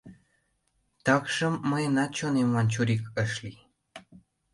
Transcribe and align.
Такшым, 1.05 1.53
мыйынат 1.69 2.11
чонемлан 2.17 2.67
чурик 2.73 3.03
ыш 3.23 3.31
лий. 3.43 3.59